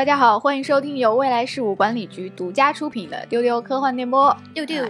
[0.00, 4.34] 大家好，欢迎收听由未来事务管理局独家出品的《丢丢科幻电波》。
[4.54, 4.82] 丢丢，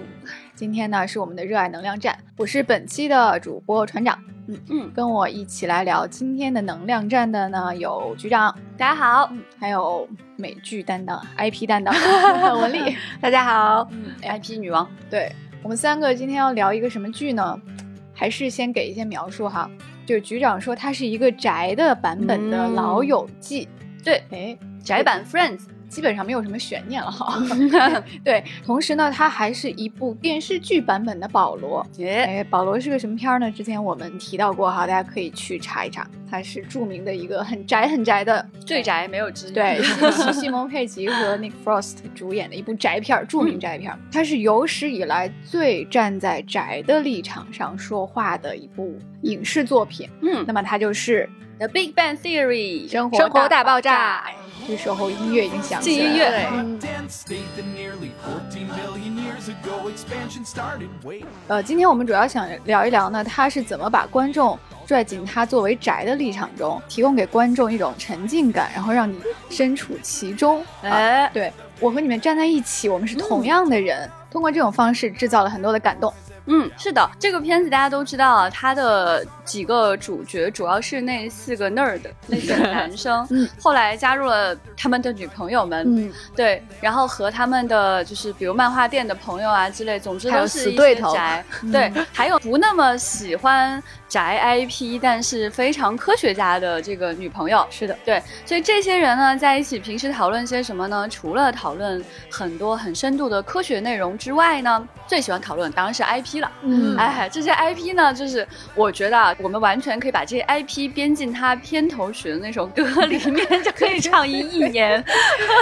[0.54, 4.16] 今天呢是我们的热爱能量站，我是本期的主播船长。
[4.46, 9.28] 嗯嗯，跟我一起来聊今天的能量站的呢有局长，大家好，
[9.58, 11.92] 还有美剧担当、IP 担当。
[12.62, 14.88] 文丽，大家好，嗯，IP 女王。
[15.10, 15.32] 对
[15.64, 17.60] 我们三个今天要聊一个什么剧呢？
[18.14, 19.68] 还是先给一些描述哈。
[20.06, 23.68] 就是局长说它是一个宅的版本的《老友记》，
[24.04, 25.60] 对，哎，宅版 Friends。
[25.90, 27.36] 基本上没有什么悬念了哈，
[28.22, 31.84] 对，同时呢，它还是一部电视剧版本的保罗。
[31.98, 33.50] 哎，保罗是个什么片呢？
[33.50, 36.06] 之前我们提到过哈，大家可以去查一查。
[36.30, 39.50] 它是著名的一个很宅很宅的，最宅没有之一。
[39.54, 39.82] 对，
[40.32, 43.92] 西蒙佩吉和 Nick Frost 主演的一部宅片，著名宅片。
[44.12, 50.08] 它是有史以来最站在宅的立场上说话的一部影视作品。
[50.22, 54.24] 嗯，那么它就是《The Big Bang Theory》生活大爆炸。
[54.68, 56.06] 这时候音乐已经响起了。
[56.06, 56.46] 音乐。
[61.48, 64.56] 呃，今天我们主要想聊一聊呢，他是怎么把观众
[64.90, 70.66] 拽进他作为宅的立场中，提供给观众一种沉浸感，然后让你身处其中。
[70.82, 76.12] 哎，对我和你们站在一起，我们是同样的人，通过这种方式制造了很多的感动。
[76.46, 93.80] 嗯，是的，这个片子大家都知道啊，它的几个主角主要是那四个 nerd，那四个 男生，嗯，后来加入了他们的女朋友们，嗯，对，然后和他们的就是比如漫画店的朋友啊之类，总之都是一些宅，对，还有不那么喜欢
[94.10, 101.08] 宅 IP，但是非常科学家的这个女朋友，是的，对，所以这些人呢在一起平时讨论些什么呢？
[101.08, 106.50] 除了讨论很多很深度的科学内容之外呢，最喜欢讨论当然是 IP 了。
[106.62, 115.04] 嗯，哎，这些 IP 呢，就是我觉得啊，我们完全可以把这些 IP 编进他片头曲的那首歌里面，就可以唱一亿年，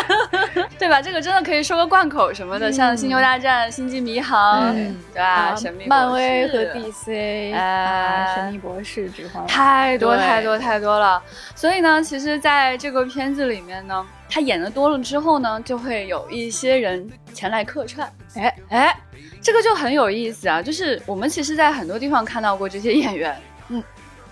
[0.79, 1.03] 对吧？
[1.03, 4.75] 这个真的可以说个贯口什么的，像《星球大战》《星际迷航》，
[5.13, 5.55] 对吧？
[5.55, 11.23] 神秘漫威和 DC，哎，神秘博士之后太多太多太多了。
[11.55, 18.97] 所以呢，其实在这个片子里面呢，他演的多了之后呢，就会有一些人前来客串，哎哎。
[19.41, 23.58] 这个就很有意思啊，就是我们其实，在很多地方看到过这些演员，嗯，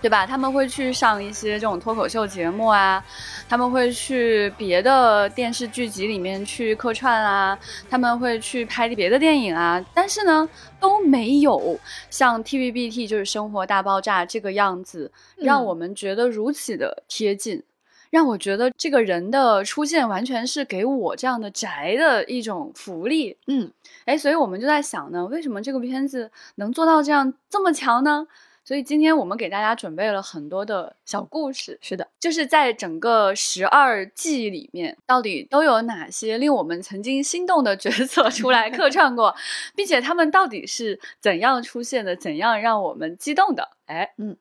[0.07, 0.25] 对吧？
[0.25, 3.05] 他们会去上一些这种脱口秀节目啊，
[3.49, 7.59] 他们会去别的电视剧集里面去客串啊，
[7.91, 11.77] 他们会去拍别的电影啊，但是呢，都没有
[12.09, 17.65] 像 TVBT 就是《生活大爆炸》这个样子，让我们觉得如此的贴近。
[18.11, 23.69] 让我觉得这个人的出现完全是给我这样的宅的一种福利，嗯，
[24.05, 28.29] 哎，所以我们就在想呢，为什么这个片子能做到这样这么强呢？
[28.67, 39.33] 所以今天我们给大家准备了很多的小故事，是的，就是在整个十二季里面，到底都有哪些令我们曾经心动的角色 出来客串过，
[39.77, 43.69] 并且他们到底是怎样出现的，怎样让我们激动的？
[43.87, 44.37] 哎，嗯。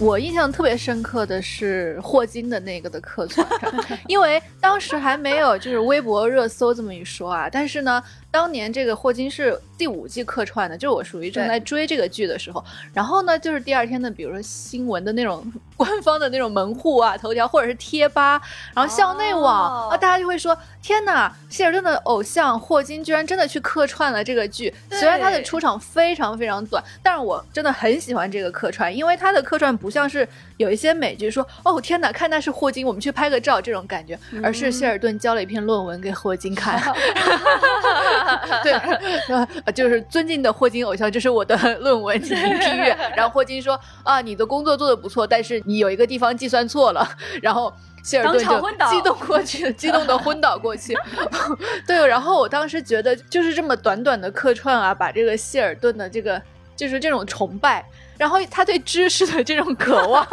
[0.00, 3.46] 我印象特别深刻的是霍金的那个的客串，
[4.08, 8.02] 因为当时还没有就是微博热搜这么一说啊，但是呢。
[8.34, 12.64] 当年这个霍金是第五季客串的，就是我属于正在追这个剧的时候。
[12.92, 18.42] 然后呢，就是第二天的，比如说新闻的那种官方的那种门户啊、头条或者是贴吧，
[18.74, 24.74] 然后校内网啊，大家就会说：天哪，谢尔顿的偶像霍金居然真的去客串了这个剧。
[24.90, 36.82] 虽然他的出场非常非常短，但是我真的很喜欢这个客串，因为他的客串不像是有一些美剧说：哦天哪，看那是霍金，我们去拍个照这种感觉，而是谢尔顿交了一篇论文给霍金看。
[38.62, 42.96] 对，就是尊敬的霍金偶像，这是我的论文，进行批阅。
[43.16, 47.06] 然后霍金说：“啊，你的工作做的不错，但是你有一个地方计算错了。”
[47.42, 48.50] 然后谢尔顿就
[48.88, 50.94] 激动过去， 激动的昏倒过去。
[51.86, 56.40] 对，然后我当时觉得，就是这么短短的客串啊，把这个谢尔顿的这个
[56.76, 57.84] 就是这种崇拜，
[58.18, 60.26] 然后他对知识的这种渴望，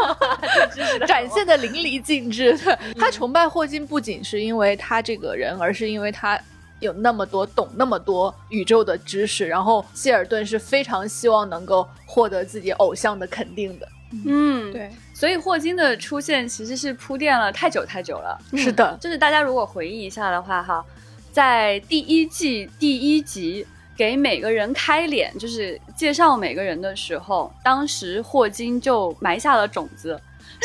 [1.07, 2.57] 展现的淋漓尽致。
[2.97, 6.39] 他崇拜霍金不仅是因为他这个人，而是因为他。
[6.81, 13.88] 有那么多懂那么多宇宙的知识，然后希尔顿是非常希望能够获得自己偶像的肯定的。
[14.25, 18.38] 嗯，对，所以霍金的出现其实是铺垫了太久太久了。
[18.57, 20.83] 是的，就是大家如果回忆一下的话，哈，
[21.31, 30.19] 在第一季第一集给每个人开脸，就是介绍每个人的时候，当时霍金就埋下了种子，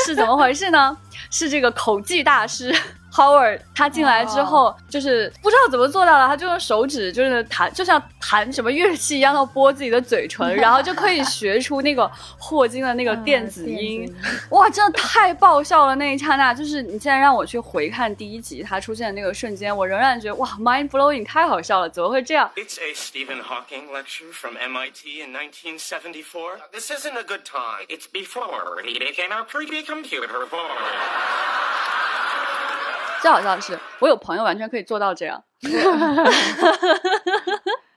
[0.04, 0.98] 是怎么回事呢？
[1.30, 2.74] 是这个口技大师。
[3.16, 14.14] Howard 他进来之后，就是不知道怎么做到的，他就用手指就是弹，就像弹什么乐器一样，要拨自己的嘴唇， 然后就可以学出那个霍金的那个电子音。
[14.50, 15.94] 哇，真的太爆笑了！
[15.94, 26.58] 那一刹那，就是你现在让我去回看第一集他出现的那个瞬间，我仍然觉得哇，mind blowing，太好笑了，怎么会这样？It's a Stephen Hawking lecture from MIT in 1974.
[26.72, 27.86] This isn't a good time.
[27.88, 32.05] It's before he became a creepy computer boy.
[33.26, 35.42] 最好笑的是，我有朋友完全可以做到这样。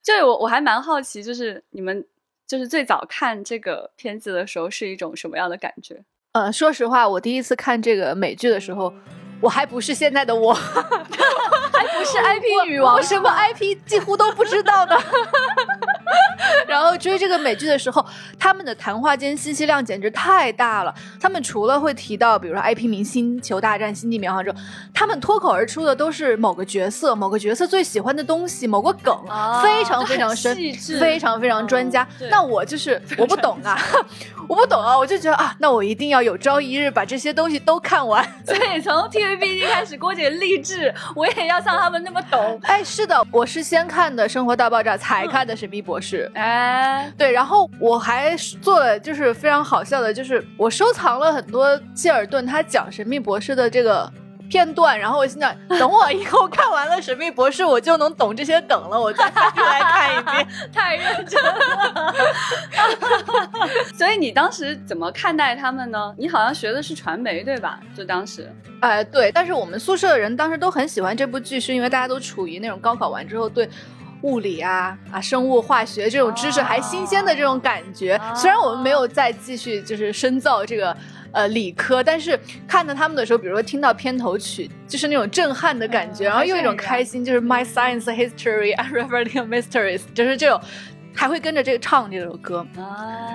[0.01, 2.03] 就我我还蛮好奇，就是你们
[2.47, 6.03] 就是最早看这个片子的时候是一种什么样的感觉？
[6.31, 8.91] 呃，说实话，我第一次看这个美剧的时候，
[9.39, 10.51] 我还不是现在的我。
[10.51, 14.99] 还不是 IP 女王，什么 IP 几乎都不知道的。
[16.67, 18.03] 然后追这个美剧的时候，
[18.39, 20.93] 他们的谈话间信息量简直太大了。
[21.19, 24.57] 他们除了会提到，比如说 IP 明星球大战、星际迷航之后，
[24.93, 29.15] 他们脱口而出的都是某个角色、某个角色最喜欢的东西、某个梗，
[29.61, 30.55] 非常非常深，
[30.99, 32.07] 非常非常专家。
[32.31, 33.77] 那我就是我不懂啊，
[34.47, 38.23] 我不懂啊，我就觉得啊，那我一定要有朝一日把这些东西都看完。
[38.43, 41.59] 所以从 TVB 一开始，郭姐励志，我也要。
[41.59, 45.98] 像他们那么懂，哎，是的，我是先看的《生活大爆炸》，才看的《神秘博士》。
[46.33, 54.11] 哎，对，然后我还做了，就是非常好笑的，就是我收藏了很多谢尔顿他讲《神秘博士》的这个。
[54.49, 59.31] 片段，然后我心想等我以后看完了《神秘博士》，我就能懂这些梗了，我再来
[59.79, 60.47] 看一遍。
[60.73, 62.15] 太认真了。
[63.93, 66.11] 所以你当时怎么看待他们呢？
[66.17, 67.79] 你好像学的是传媒，对吧？
[67.95, 69.31] 就当时，哎，对。
[69.31, 73.69] 但是我们宿舍的人当时都很喜欢这部剧，是因为大家都处于那种高考完之后对
[74.21, 78.19] 物理啊啊生物化学这种知识还新鲜的这种感觉。
[78.35, 80.95] 虽然我们没有再继续就是深造这个。
[81.31, 82.35] 呃，理科，但是
[82.67, 90.59] 看到他们的时候，比如说听到片头曲，就是那种震撼的感觉，然后又一种开心，就是 My Science History and Revealing Mysteries，就是这种，
[91.13, 92.65] 还会跟着这个唱这首歌。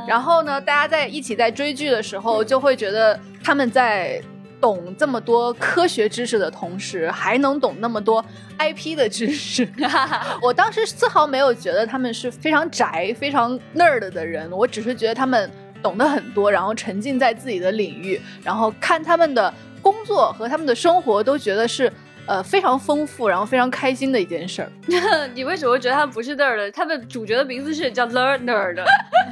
[0.09, 4.21] 然后呢，大家在一起在追剧的时候，就会觉得他们在
[4.65, 8.25] 懂这么多科学知识的同时，还能懂那么多
[8.59, 9.69] IP 的知识。
[10.41, 15.51] 我当时丝毫没有觉得他们是非常宅、非常 nerd 的人，我只是觉得他们。
[15.85, 19.53] 懂得很多，然后沉浸在自己的领域，然后看他们的
[19.83, 21.93] 工作和他们的生活，都觉得是
[22.27, 24.71] 呃非常丰富，然后非常开心的一件事儿。
[25.35, 26.71] 你为什么会觉得他们不是 nerd？
[26.73, 28.85] 他们主角的名字是叫 learner 的，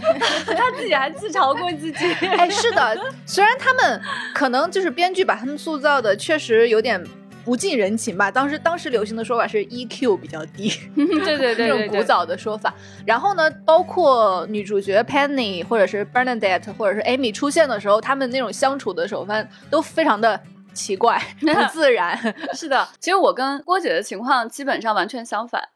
[0.56, 2.05] 他自己还自嘲过自己。
[2.37, 2.97] 哎，是的，
[3.27, 4.00] 虽然他们
[4.35, 7.03] 可能就是编剧把他们塑造的确实有点。
[7.44, 8.31] 不近人情吧？
[8.31, 12.73] 当时当时流行的说法是 EQ 比较低，对对对，这种古早的说法。
[13.05, 20.41] 然后呢，包括女主角 Penny 或者是 Bernadette 或者是 Amy 出现的时候，他们那种相处的手法都非常的
[20.73, 22.17] 奇怪、 不自然。
[22.55, 25.69] 是的，其实我跟郭姐的情况基本上完全相反，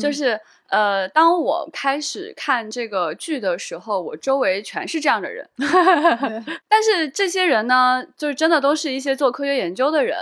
[0.00, 0.40] 就是。
[0.70, 5.48] 呃，当我开始看这个剧的时候，我周围全是这样的人。
[6.68, 10.16] 但是这些人呢，就是真的都是一些做科学研究的人，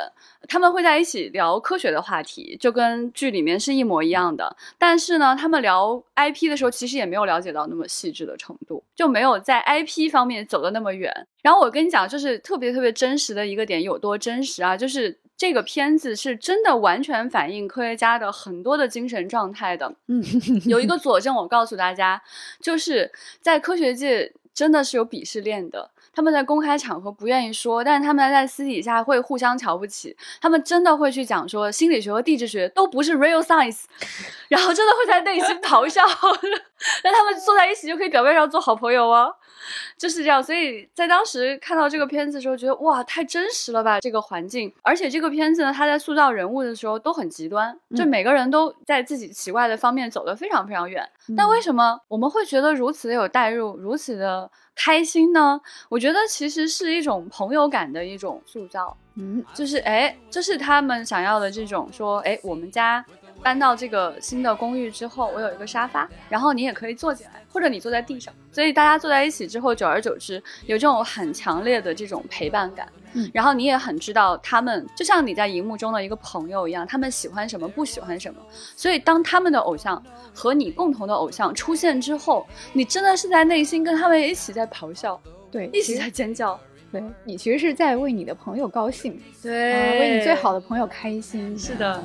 [0.49, 4.57] 他们会在一起聊科学的话题，就跟剧里面是一模一样的。
[4.79, 11.13] 但是呢，他们聊 IP 的时候，其实也没有了解到那么细致的程度，就没有在 IP 方面走的那么远。
[11.43, 14.77] 然后我跟你讲，就是特别特别真实的一个点，有多真实啊？
[14.77, 15.19] 就是。
[15.39, 19.95] 这个片子是真的完全反映科学家的很多的精神状态的。
[20.09, 20.23] 嗯，
[20.67, 22.21] 有一个佐证，我告诉大家，
[22.61, 25.93] 就是在科学界真的是有鄙视链的。
[26.13, 30.17] 他们在公开场合不愿意说，但是他们在私底下会互相瞧不起。
[30.41, 33.85] 他们真的会去讲说，心理学和地质学都不是 real science，
[34.49, 36.03] 然后真的会在内心 咆哮。
[37.05, 39.29] 那他们坐在一起就可以表面上做好朋友啊。
[39.99, 44.01] 就是这样，所以在当时看到这个片子的时候，觉得哇，太真实了吧！
[44.01, 51.09] 这个环境，而且这个片子呢，它在塑造人物的时候都很极端，就每个人都在自己奇怪的方面走得非常非常远。
[51.37, 55.61] 但为什么我们会觉得如此的有代入，如此的开心呢？
[55.89, 58.97] 我觉得其实是一种朋友感的一种塑造。
[59.17, 63.05] 嗯，就是哎，这是他们想要的这种说，哎，我们家。
[63.43, 72.89] 搬到这个新的公寓之后，我有一个沙发，然后你也可以坐进来，或者你坐在地上，所以大家坐在一起之后，久而久之有这种很强烈的这种陪伴感。
[73.15, 78.41] 嗯，然后你也很知道他们，就像你在荧幕中的一个朋友一样，他们喜欢什么，不喜欢什么。
[78.77, 80.03] 所以当他们的偶像
[80.35, 85.19] 和你共同的偶像出现之后，你真的是在内心跟他们一起在咆哮，
[85.51, 86.59] 对，一起在尖叫。
[86.91, 91.59] 对你其实是在为你的朋友高兴，对，为你最好的朋友开心。
[91.59, 92.03] 是的。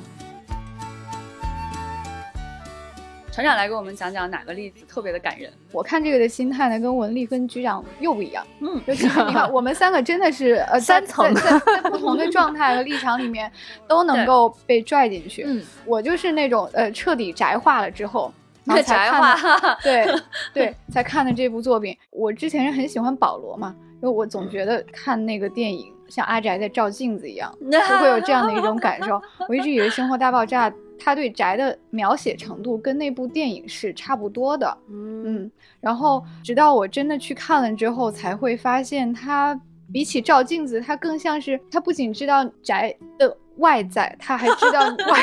[3.34, 5.52] 船长来给我们讲讲哪个例子特别的感人。
[5.72, 8.46] 我看这个的心态呢，跟文丽跟局长又不一样。
[8.60, 11.60] 嗯，就是你看，我们三个真的是呃三层在
[11.90, 13.52] 不同的状态和立场里面
[13.90, 15.46] 都能够被拽进去。
[15.48, 18.32] 嗯，我就是那种呃彻底宅化了之后。
[18.66, 20.08] 然后才看的， 对
[20.54, 21.98] 对，才看的这部作品。
[22.12, 29.22] 我之前是很喜欢保罗嘛，因为我总觉得看那个电影像阿宅在照镜子一样，就会有这样的一种感受。
[29.50, 30.70] 我一直以为《生活大爆炸》
[31.00, 39.60] 它对宅的描写程度跟那部电影是差不多的，嗯嗯，然后直到我真的去看了之后，才会发现他
[39.92, 45.20] 比起照镜子，他更像是他不仅知道宅的外在，他还知道外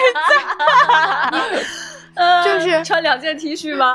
[2.14, 3.94] 在 就是穿两件 T 恤吗？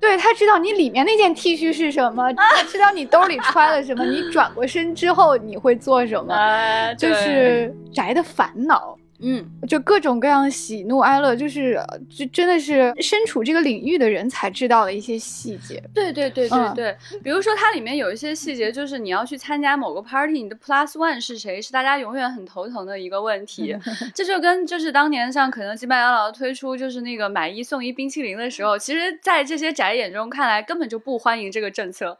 [0.00, 15.82] 对他知道你里面那件 T 恤是什么，他知道你兜里揣了什么，你转过身之后你会做什么，哎就是宅的烦恼，嗯，就各种各样的喜怒哀乐，就是呃就真的是身处这个领域的人才知道的一些细节。
[15.94, 23.76] 对对对对嗯对，比如说它里面有一些细节，就是你要去参加某个 party，你的 plus one 是谁，是大家永远很头疼的一个问题。
[24.14, 32.18] 这就跟就是当年像肯德基、麦当劳推出就是那个买一送一冰淇淋的时候，其实，在这些宅眼中看来，根本就不欢迎这个政策。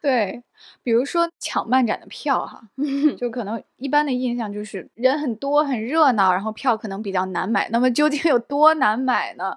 [0.00, 0.42] 对，
[0.82, 2.60] 比如说抢漫展的票哈，
[3.16, 7.68] 就可能一般的印象就是人很多很热闹，然后票可能比较难买。
[7.70, 9.56] 那么究竟有多难买呢？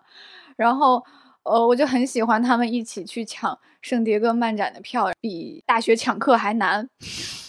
[0.56, 1.04] 然后
[1.44, 6.88] 呃，我就很喜欢他们一起去抢圣迭戈漫展的票，比大学抢课还难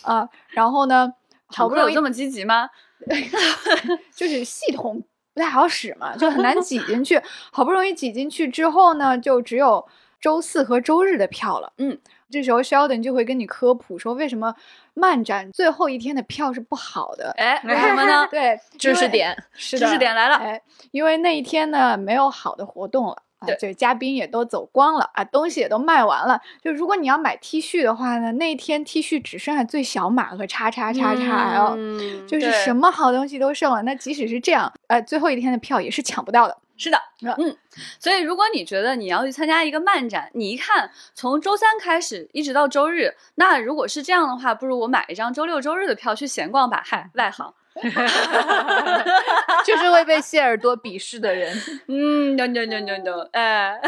[0.02, 0.28] 啊。
[0.48, 1.12] 然后呢，
[1.46, 2.68] 好不容易这么积极吗？
[4.16, 5.02] 就是系统
[5.34, 7.20] 不太好使嘛，就很难挤进去。
[7.52, 9.86] 好不容易挤进去之后呢，就只有
[10.20, 11.72] 周四和周日的票了。
[11.78, 11.98] 嗯，
[12.30, 14.54] 这时候 Sheldon 就会跟你科普说，为什么
[14.94, 17.32] 漫展最后一天的票是不好的。
[17.36, 18.26] 哎，为什么呢？
[18.30, 23.22] 对，知识点 是，知识点来了哎，因为那一天呢没有好的活动了。
[23.38, 26.40] 啊，对这嘉宾也都走光了啊，东西也都卖完了。
[26.64, 33.82] 就如果你要买 T 恤的话呢，那一天 T 恤只剩下最小码和叉叉叉叉 L，、嗯就是什么好东西都剩了。
[33.82, 36.56] 那即使是这样，呃，最后一天的票也是抢不到的。
[36.78, 37.56] 是的，嗯嗯，
[37.98, 46.82] 所以如果你觉得你要去参加一个漫展，你一看从周三开始一直到周日，那如果是这样的话，不如我买一张周六周日的票去闲逛吧。
[46.84, 47.54] 嗨，外行，
[49.64, 51.56] 就是会被谢耳朵鄙视的人。
[51.88, 53.80] 嗯，no no no no no，哎，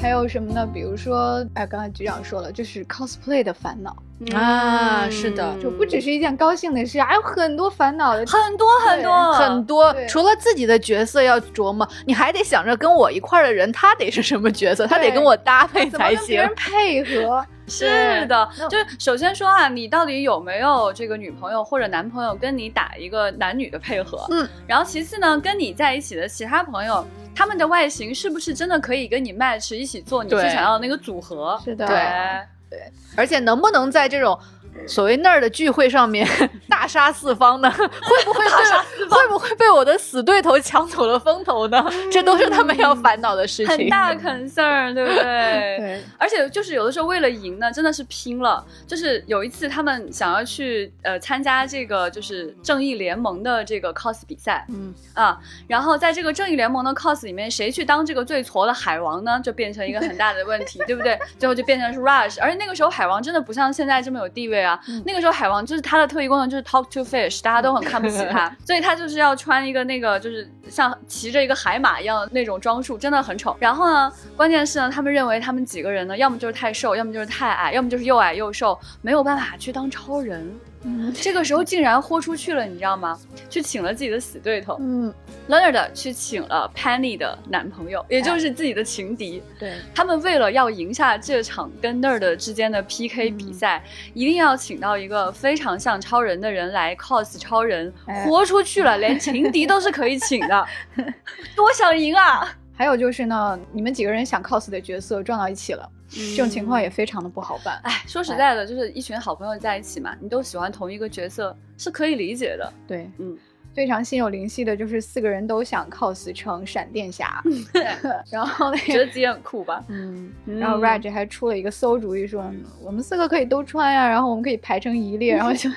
[0.00, 0.66] 还有什么呢？
[0.72, 3.94] 比如说，哎，刚才局长说了，就是 cosplay 的烦恼，
[4.34, 8.24] 啊是的就不只是一件高兴的事，还有很多烦恼的。
[8.24, 16.54] 很多很多很多，除了自己的角色要琢磨，你还得想着跟我一块儿的人，他得是什么角色，他得跟我搭配怎么才行跟别人。
[16.56, 17.44] 配合？
[17.70, 24.26] 是的，就是首先说啊，你到底有没有这个女朋友或者男朋友跟你打一个男女的配合？
[24.30, 31.58] 嗯，然后其次呢，跟你在一起的其他朋友，他们的外形是不是真的可以跟你 match 一起做你最想要的那个组合？
[31.64, 32.78] 是的，对，
[33.16, 34.38] 而且能不能在这种
[34.86, 36.26] 所谓那儿的聚会上面
[36.68, 37.70] 大杀四方呢？
[37.70, 41.84] 会不会被会不会被我的死对头抢走了风头呢？
[42.10, 43.68] 这都是他们要烦恼的事情。
[43.68, 45.22] 很大 concern，对不对？
[45.78, 48.64] 对，而且就是有的时候为了赢呢，真的是拼了。
[48.86, 61.18] 就是有一次他们想要去呃参加这个就是正义联盟的这个 cos 比赛，嗯啊，然后在这个正义联盟的 cos 里面，谁去当这个最矬的海王呢，就变成一个很大的问题，对不对？
[61.38, 64.69] 最后就变成是 Rush，而且那个时候海王真的不像现在这么有地位啊。
[65.04, 73.56] 那个时候海王就是他的特异功能就是 talk to fish，大家都很看不起他，所以他就是要穿一个那个就是像骑着一个海马一样的那种装束，真的很丑。
[73.60, 80.50] 然后呢，关键是呢，他们认为他们几个人呢，要么就是太瘦，要么就是太矮，要么就是又矮又瘦，没有办法去当超人。
[80.84, 81.12] 嗯。
[81.14, 83.18] 这个时候竟然豁出去了，你知道吗？
[83.48, 84.76] 去请了自己的死对头。
[84.80, 85.12] 嗯
[85.48, 89.42] ，Leonard 去请了 Penny 的男朋友，也就是自己的情敌。
[89.58, 93.82] 对，他们为了要赢下这场跟 Nerd 之间的 PK 比赛，
[94.14, 98.24] 一定要请到一个非常像超人的人来 cos 超人，哎。
[98.24, 100.66] 豁出去了，连情敌都是可以请的，
[101.56, 102.46] 多想赢啊！
[102.80, 107.78] 还有就是呢，你们几个人想 cos 的角色撞到一起了，这种情况也非常的不好办。
[107.84, 112.72] 哎，说实在的，就是一群好朋友在一起嘛，你都喜欢同一个角色，是可以理解的。
[112.88, 113.36] 对，嗯，
[113.74, 117.84] 非常心有灵犀的，就是四个人都想 cos 成闪电侠，对，
[118.32, 118.86] 然后那个。
[118.90, 119.84] 觉得自己很酷吧？
[119.88, 122.50] 嗯，嗯然后 Raj 还出了一个馊主意说，
[122.82, 125.68] 我们四个可以都穿呀，然后我们可以排成一列，然后就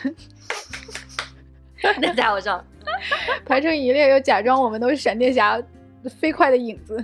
[2.00, 2.64] 那家伙上，
[3.46, 5.62] 排成一列，又假装我们都是闪电侠
[6.10, 7.04] 飞快的影子。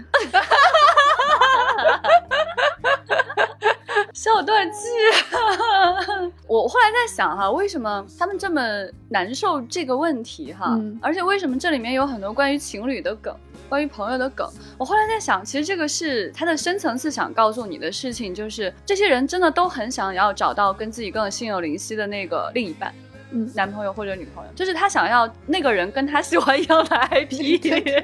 [4.13, 4.79] 笑断气。
[6.46, 8.62] 我后来在想哈，为什么他们这么
[9.08, 10.75] 难受这个问题哈？
[10.77, 13.34] 嗯而且为什么这里面有很多关于情侣的梗，
[13.70, 14.51] 关于朋友的梗？
[14.77, 22.94] 我后来在想，其实这个是他的深层次想告诉你的事情，就是这些人真的都很想要找到跟自己更心有灵犀的那个另一半。
[23.32, 27.62] 嗯男朋友或者女朋友，就是他想要那个人跟他喜欢一样的 IP，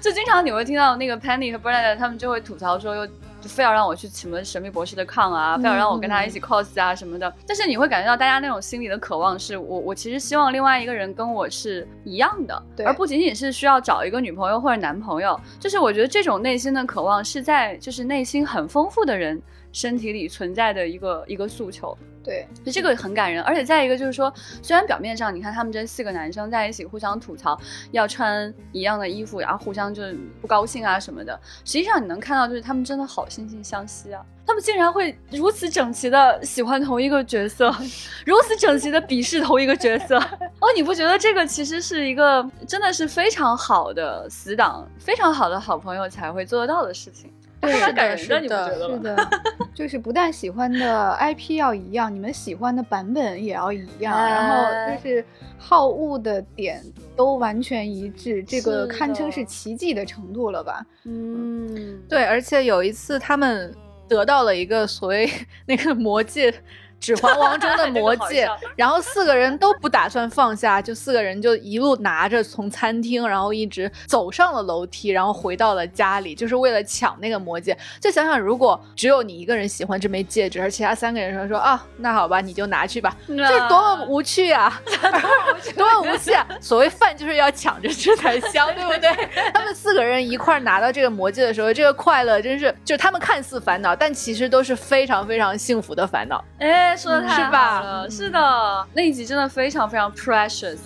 [0.00, 3.08] 就经常你会听到那个 Penny 和 Bernard 他们就会吐槽说，又
[3.42, 7.30] 非要让我去什么神秘博士的抗啊，非要让我跟他一起 cos 啊什么的。
[7.46, 15.38] 但是你会感觉到大家那种心里的渴望是，我我其实希望另外一个人跟我是一样的，而不仅仅是需要找一个女朋友或者男朋友。
[15.60, 19.40] 就是我觉得这种内心的渴望是在就是内心很丰富的人
[19.72, 21.96] 身体里存在的一个一个诉求。
[22.24, 27.60] 对，就这个很感人，而且再一个就是说，虽然表面上你看他们这四个男生在一起互相吐槽
[27.92, 37.70] 要穿一样的衣服，然后互相就是不高兴啊什么的，实际上你能看到就是他们真的好惺惺相惜啊，他们竟然会如此整齐的喜欢同一个角色，
[38.24, 40.18] 如此整齐的鄙视同一个角色。
[40.60, 47.30] 哦，你不觉得这个其实是一个真的是非常好的死党，非常好的好朋友才会做得到的事情？
[47.64, 48.96] 对还蛮感人是的，你不的觉得吗？
[48.96, 49.30] 是的，
[49.74, 55.24] 就是不但喜欢的 IP 要一样，你们喜欢的版本也要一样，然后就是
[55.58, 56.82] 好物的点
[57.16, 60.84] 都完全一致，这个堪称是奇迹的程度了吧？
[61.04, 63.74] 嗯，对，而且有一次他们
[64.08, 65.30] 得到了一个所谓
[65.66, 66.50] 那个魔戒。
[67.00, 77.76] 《指环王》中的 魔戒，然后四个人都不打算放下，就四个人就一路拿着从餐厅，然后一直走上了楼梯，然后回到了家里，就是为了抢那个魔戒。
[78.00, 84.80] 就想想，如果只有你一个人喜欢这枚戒指，而其他三个人说说啊，那好吧，你就拿去吧， 这多么无趣啊，
[85.76, 86.46] 多么无趣啊！
[86.60, 89.10] 所谓饭就是要抢着吃才香，对不对？
[89.52, 96.42] 他们四个人一块拿到这个魔戒的时候，这个快乐真是，就他们看似烦恼，但其实都是非常非常幸福的烦恼。
[96.58, 100.78] 哎，说的太好是吧了，是的，那一集真的非常非常 precious。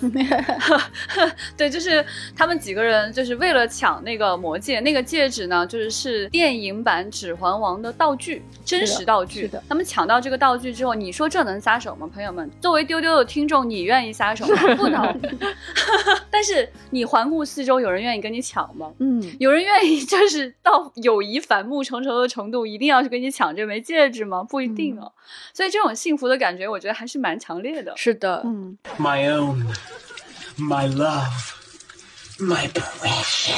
[1.57, 9.41] 对，就是他们几个人就是为了抢那个魔戒，那个戒指呢，就是是电影版《指环王》的道具，真实道具。
[9.41, 12.49] 是的他们抢到这个道具之后，你说这能撒手吗，朋友们？
[12.61, 14.55] 作为丢丢的听众，你愿意撒手吗？
[14.75, 15.19] 不能。
[16.31, 18.91] 但是你环顾四周，有人愿意跟你抢吗？
[18.99, 24.43] 嗯，有人愿意就是到友谊反目成仇的程度，一定要去跟你抢这枚戒指吗？
[24.43, 25.11] 不一定哦。
[25.53, 27.93] 所以这种幸福的感觉，我觉得还是蛮强烈的。
[27.95, 29.63] 是的，嗯，My own,
[30.57, 31.53] my love,
[32.39, 33.53] my precious.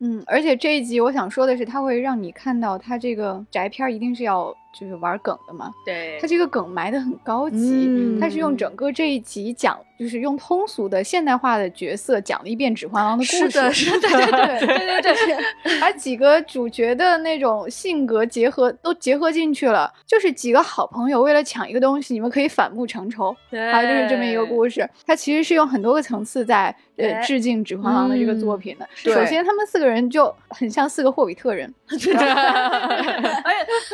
[0.00, 6.18] 嗯，而且这一集我想说的是，它会让你看到它这个宅片儿一定是要就是玩梗的嘛，对。
[6.20, 8.32] 他这个梗埋的很高级，嗯。
[8.32, 15.36] 是用整个这一集讲，就是用通俗的现代化的角色讲了一遍《指环王》的故事，是的，是的，对对对对对，
[15.78, 23.70] 把几个主角的那种性格结合都结合进去了，就是几个好朋友为了抢一个东西，你们可以反目成仇，对。
[23.70, 24.88] 还有就是这么一个故事。
[25.06, 28.88] 它其实是用很多个层次在呃哎致敬《指环王》的这个作品的。
[29.04, 32.06] 对首先，他们四个人就很像四个霍比特人， 而且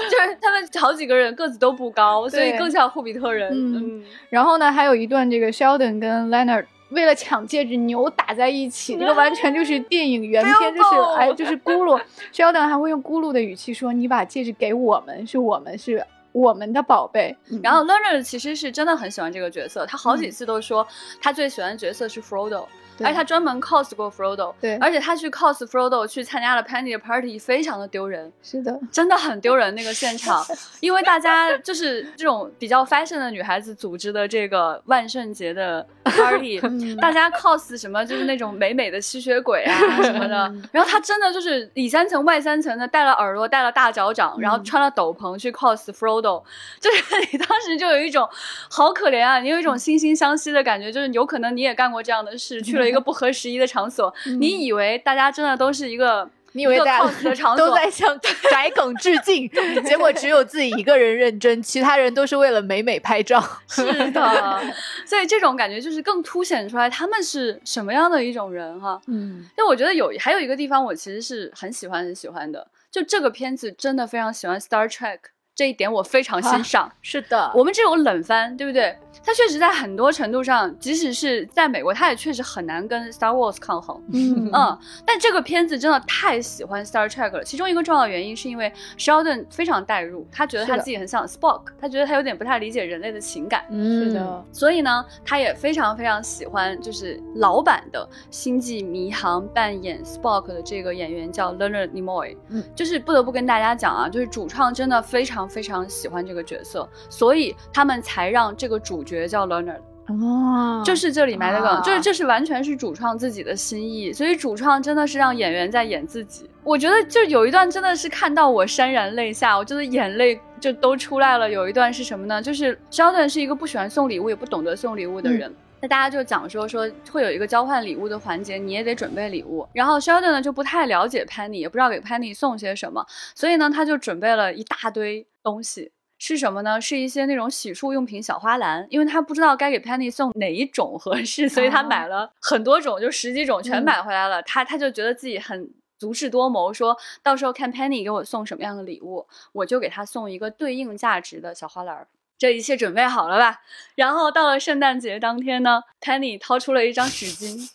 [0.09, 3.51] 就是他们 好几个人个子都不高，所以更像霍比特人。
[3.53, 12.01] 嗯然后呢，还有一段这个 Sheldon 跟 Leonard 为了抢戒指扭打在一起，这个完全就是 电影原片，就是哎，就是咕噜。
[12.33, 17.37] Sheldon 还会用咕噜的语气说：“你把戒指给我们，是我们是我们的宝贝。
[17.51, 20.87] 嗯”然后 Leonard 其实是真的很喜欢这个角色，他好几次都说
[21.21, 22.65] 他最喜欢的角色是 Frodo。
[22.99, 23.07] 对。
[23.07, 24.77] 而且他专门 cos 过 Frodo，对。
[24.77, 28.31] 而且他去 cos Frodo 去参加了 Penny 的 party，非常的丢人。
[28.43, 30.45] 是的，真的很丢人那个现场，
[30.81, 36.61] 因为大家就是这种比较 fashion 的女孩子组织的这个万圣节的 party，
[37.01, 46.43] 大家 cos 什么就是那种美美的吸血鬼啊 什么的，然后他真的就是里三层外三层的，戴了耳朵，戴了大脚掌，然后穿了斗篷去 cos Frodo，
[46.81, 48.29] 就是你当时就有一种
[48.71, 56.29] 好可怜啊，你有一种惺惺相惜的感觉，就是有可能你也干过这样的事，去了一个不合时宜的场所，你以为大家真的都是一个。
[56.59, 58.19] 以为大家都在向
[58.51, 59.49] 宅梗致敬，
[59.85, 63.43] 结果只有自己一个人认真，其他人都是为了美美拍照。
[63.69, 64.63] 是的，
[65.07, 69.01] 所以这种感觉就是更凸显出来他们是什么样的一种人哈。
[69.07, 75.19] 嗯，就我觉得有还有一个地方，我其实是很喜欢很喜欢的，就这个片子真的非常喜欢 Star Trek
[75.59, 76.89] 这一点，我非常欣赏。
[77.03, 78.97] 是的，我们这种冷番，对不对？
[79.25, 84.01] 它确实在很多程度上，即使是在美国，它也确实很难跟 Star Wars 抗衡。
[84.13, 87.43] 嗯嗯，但这个片子真的太喜欢 Star Trek 了。
[87.43, 93.65] 其中一个重要原因是因为 Sheldon 非常代入，他觉得他自己很像 Spock，他觉得他有点不太理解人类的情感。
[93.71, 102.37] 嗯是的，所以呢，他也非常非常喜欢，就是老版的《星际迷航》扮演 Spock 的这个演员叫 Leonard Nimoy。
[102.51, 109.81] 嗯，就是不得不跟大家讲啊，就是主创真的非常常非常喜欢这个角色，所以他们才让这个主角叫 Leonard。
[110.07, 116.49] 哦就是这里埋的梗，啊就是这是完全是主创自己的心意，所以主创真的是让演员在演自己。
[116.65, 121.51] 我觉得就有一段真的是看到我潸然泪下，我真的眼泪就都出来了。
[121.51, 122.41] 有一段是什么呢？
[122.41, 125.55] 就是 Sheldon 是一个不喜欢送礼物，也不懂得送礼物的人。
[125.81, 129.69] 那大家就讲说说会有一个交换礼物的环节，你也得准备礼物。
[129.75, 135.93] 然后 Sheldon 呢就不太了解 Penny，也不知道给 Penny 送些什么，所以呢他就准备了一大堆东西。
[136.21, 136.81] 是什么呢？
[136.81, 144.43] 是一些那种洗漱用品小花篮，因为他不知道该给 Penny 送哪一种合适，所以他买了很多种，就十几种全买回来了。
[144.43, 152.09] 他他就觉得自己很足智多谋，说到时候看 Penny 给我送什么样的礼物，我就给他送一个对应价值的小花篮儿。
[152.37, 153.61] 这一切准备好了吧？
[153.95, 157.71] 然后到了圣诞节当天呢，Penny 掏出了一张纸巾，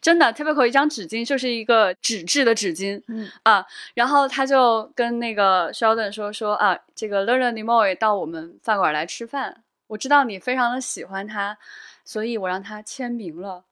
[0.00, 3.64] 真的 typical 一张纸巾就是一个纸质的纸巾，嗯啊，
[3.94, 11.56] 然后他就跟那个 Sheldon 说说啊，这个 Leonard Nimoy 到我们饭馆来吃饭，我知道你非常的喜欢他，
[12.04, 13.64] 所以我让他签名了。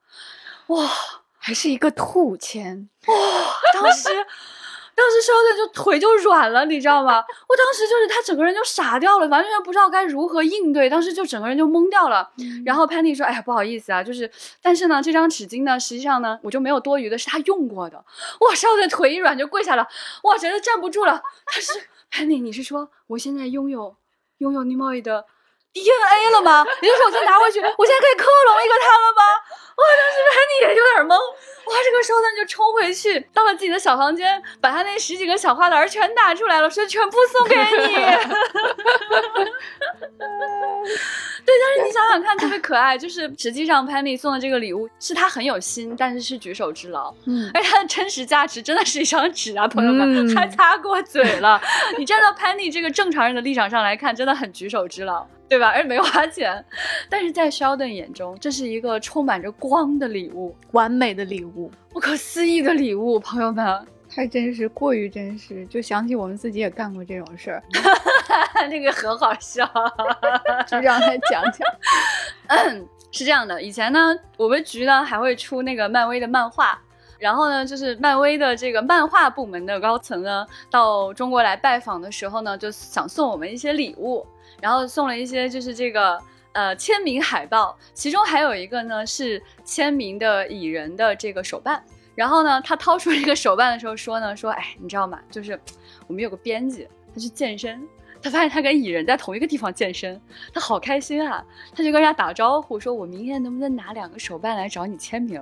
[0.67, 0.89] 哇，
[1.37, 3.15] 还是一个兔签，哇
[3.73, 4.09] 当时，
[5.01, 7.23] 当时 Sheldon 就腿就软了，你知道吗？
[7.47, 12.29] 我当时就是他整个人就傻掉了，完全不知道该如何应对，当时就整个人就懵掉了。
[12.63, 14.29] 然后 Penny 说：“哎呀，不好意思啊，就是，
[14.61, 17.97] 但是呢，这张纸巾呢，实际上呢，我就没有多余的，是他用过的。”
[18.41, 19.87] 哇，Sheldon 腿一软就跪下了，
[20.21, 21.23] 哇，觉得站不住了。
[21.47, 21.71] 他是
[22.11, 23.95] Penny，你是说我现在拥有
[24.37, 25.25] 拥有 Nimoy 的
[25.73, 26.65] DNA 了吗？
[26.81, 29.21] 也就是说，我再拿回去，我现在可以克隆一个他了吗？
[29.77, 31.15] 哇，当时 Penny 也有点懵。
[31.15, 37.95] 哇，这个时候他就冲回去，到了自己的小房间，把他那十几个小花篮全打出来了，说全部送给你。
[41.43, 42.97] 对，但是你想想看，特别可爱。
[42.97, 47.13] 就是实际上 Penny 送的这个礼物是他很有心，但是是举手之劳。
[47.25, 51.59] 嗯，而它的真实价值真的是一张纸啊，朋友们，嗯还擦过嘴了。
[51.97, 55.67] 你站到 Penny 这个正常人的立场上来看，真的很举手之劳，对吧？
[55.67, 56.63] 而且没花钱，
[57.09, 61.69] 但是在 Sheldon 眼中，这是一个充满着光的礼物，完美的礼物。
[61.89, 63.85] 不可思议的礼物，朋友们。
[64.09, 67.61] 太真实，过于真实，就想起我们自己也干过这种事儿，
[68.71, 69.69] 那个很好笑。
[70.71, 71.67] 就让他讲讲。
[73.11, 76.79] 是这样的，以前呢，我们局呢还会出那个漫威的漫画，
[77.19, 84.25] 然后呢，就是漫威的这个漫画部门的高层呢，到中国来拜访的时候呢，就想送我们一些礼物，
[84.61, 86.17] 然后送了一些就是这个
[86.53, 91.83] 呃签名海报，其中还有一个呢是签名的蚁人的这个手办。
[92.13, 95.19] 然后呢，他掏出这个手办的时候说呢，说哎，你知道吗？
[95.31, 95.59] 就是
[96.07, 97.81] 我们有个编辑，他去健身，
[98.21, 100.21] 他发现他跟蚁人在同一个地方健身，
[100.53, 101.43] 他好开心啊！
[101.73, 105.41] 他就跟人家打招呼，说我明天能不能拿两个手办来找你签名？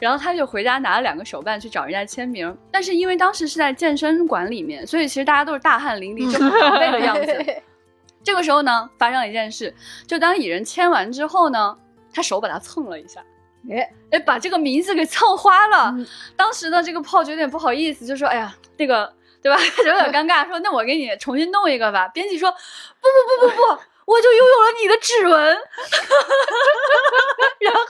[0.00, 7.62] 然后他就回家拿了两个手办去找人家签名，但是因为当时是在健身馆里面，所以其实大家都是大汗淋漓，就很狼狈的样子。
[8.28, 9.74] 这个时候呢，发生了一件事，
[10.06, 11.74] 就当蚁人签完之后呢，
[12.12, 13.24] 他手把它蹭了一下，
[13.70, 15.90] 哎，哎，把这个名字给蹭花了。
[15.96, 19.10] 嗯当时呢，这个炮就有点不好意思，就说：“哎呀，那个，
[19.40, 22.52] 对吧？” 就有点尴尬， 说：“那我给你重新弄一个吧。”编辑说
[23.00, 23.08] ：“不
[23.40, 23.62] 不不不不，
[24.12, 25.32] 我就拥有了你的指纹。”
[27.60, 27.80] 然后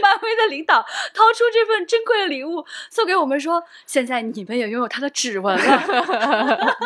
[0.00, 0.80] 漫威的领导
[1.12, 6.76] 掏出这份珍贵的礼物送给我们，说：“现在你们也拥有他的指纹了。”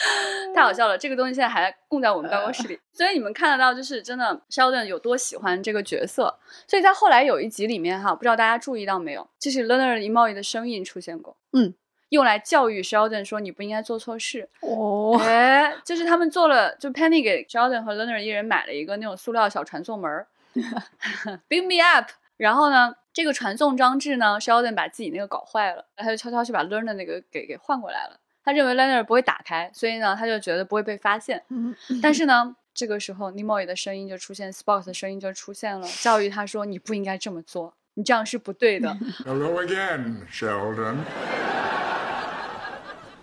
[0.54, 6.38] 太好笑了，这个东西现在还供在我们办公室里，所以你们看得到，就是真的 Sheldon 有多喜欢这个角色。
[6.66, 11.74] 所以在后来有一集里面哈，不知道大家注意到没有，就是 Leonard Nimoy 的声音出现过，嗯，
[12.10, 14.48] 用来教育 Sheldon 说你不应该做错事。
[14.60, 20.26] 哦， 哎，就是他们做了，就 Penny 给 Sheldon 和 Leonard 一人买了一个那种塑料小传送门儿，
[21.48, 22.10] Big Me Up。
[22.36, 28.20] 然后呢，这个传送装置呢，Sheldon 把自己那个搞坏了，他就悄悄去把 Leonard 那个给给换过来了。
[28.47, 31.41] 他认为 Leonard 不会打开，所以呢，他就觉得不会被发现。
[31.49, 38.97] 嗯但是呢，这个时候 Nimoy 的声音就出现，Spock 的声音就出现了，教育他说：“你不应该这么做，你这样是不对的。
[39.23, 40.97] Hello again, Sheldon.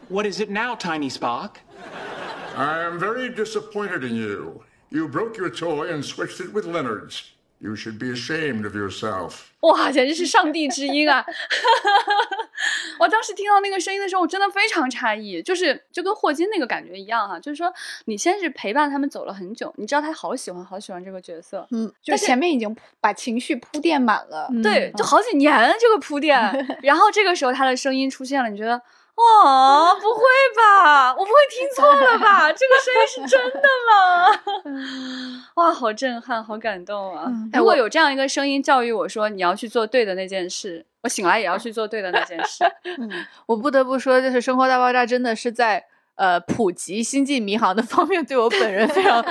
[0.08, 1.56] What is it now, Tiny Spock?
[2.56, 4.62] I am very disappointed in you.
[4.88, 7.32] You broke your toy and switched it with Leonard's.
[7.60, 9.50] You should be ashamed of yourself.
[9.60, 11.24] ”哇，简直是上帝之音啊！
[12.99, 17.73] 我当时听到那个声音的时候，我真的非常诧异，就是就跟霍金那个感觉一样哈、就是说
[18.05, 26.39] 你先是陪伴他们走了很久，你知道他好喜欢好喜欢这个角色，嗯，就前面已经把情绪铺垫满了，对，就好几年这个铺垫，
[26.83, 28.81] 然后这个时候他的声音出现了，你觉得？
[29.15, 30.21] 哦，不会
[30.57, 31.11] 吧？
[31.15, 32.51] 我不会听错了吧？
[32.53, 35.45] 这个声音是真的吗？
[35.55, 37.23] 哇，好震撼，好感动啊！
[37.27, 42.65] 嗯如果有这样一个声音教育我说你要去做对的那件事，我醒来也要 去做对的那件事。
[42.97, 43.09] 嗯，
[43.47, 49.23] 我不得不说，就是《生活大爆炸》真的是在呃普及星际迷航的方面对我本人非常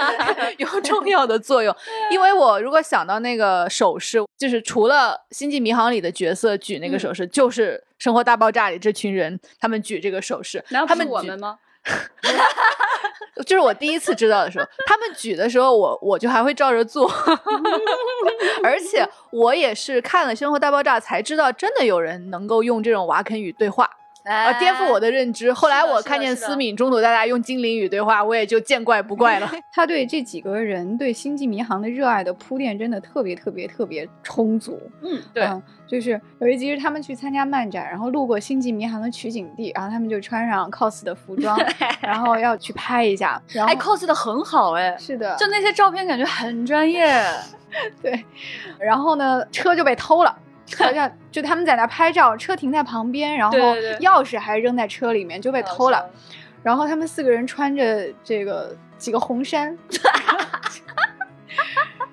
[0.57, 1.75] 有重要的作用。
[2.11, 11.59] 因为我如果想到那个手势，就是除了《星际迷航》里的角色举那个手势，就是《生活大爆炸》里这群人他们举这个手势，他们举我们吗？
[13.47, 17.11] 就是我第一次知道的时候，他们举的时候，我我就还会照着做，
[18.62, 23.88] 而且我也是看了《生活大爆炸》才知道，真的有人能够用这种瓦肯语对话。
[24.25, 25.53] 哎呃，颠覆我的认知。
[25.53, 29.51] 后来我看见思敏中途大大用精灵语对话，我也就见怪不怪了。
[29.71, 34.81] 他对这几个人对星际迷航的热爱的铺垫真的特别特别特别充足。
[35.03, 41.59] 嗯，对，嗯，就是有一集是他们去参加漫展，然后路过星际迷航的取景地，然后他们就穿上 cos 的服装，
[42.01, 43.41] 然后要去拍一下。
[43.49, 47.07] 然后哎，cos 的很好哎，是的，就那些照片感觉很专业。
[48.01, 48.25] 对，
[48.79, 50.35] 然后呢，车就被偷了。
[50.79, 53.57] 好像 就他们在那拍照，车停在旁边，然后
[54.00, 56.09] 钥匙还扔在车里面，就被偷了。
[56.62, 59.77] 然后他们四个人穿着这个几个红衫，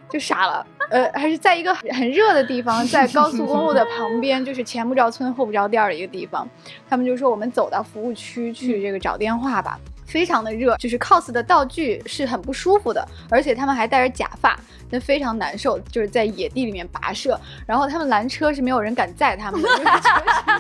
[0.09, 0.65] 就傻了。
[0.89, 6.45] 呃，还是在一个很热的地方，在高速公路的旁边，就是前不着村后不着店儿的一个地方。
[6.89, 9.79] 他们就说我们走到服务区去这个找电话吧。
[10.12, 17.39] 非常的热，就是 cos 的道具是很不舒服的，而且他们还戴着假发，那非常难受，就是在野地里面跋涉。
[17.65, 19.88] 然后他们拦车是没有人敢载他们的，就是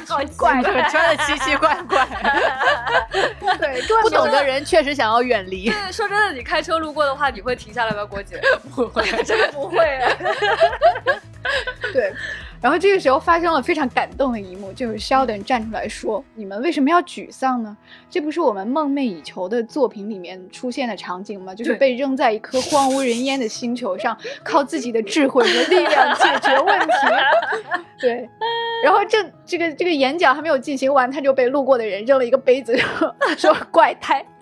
[0.07, 2.07] 好怪就是穿的奇奇怪怪，
[3.59, 5.69] 对，不懂的人确实想要远离。
[5.69, 8.39] 对，说真的，你开车路过的话，你会停下来吗，郭姐？
[8.73, 9.77] 不会，真的不会。
[11.91, 12.13] 对，
[12.61, 17.75] 然后这个时候发生了非常感动的一幕，就是 Sheldon 站出来说：“你们为什么要沮丧呢？
[18.09, 21.55] 这不是我们梦寐以求的作品里面出现的场景吗？
[21.55, 26.93] 就是被扔在一颗荒无人烟的星球上，靠自己的智慧和力量解决问题。
[27.99, 28.27] ”对，
[28.83, 32.75] 然后这这个这个演讲还没有进行完，他就被路过的人扔了一个杯子，
[33.37, 34.25] 说说怪胎。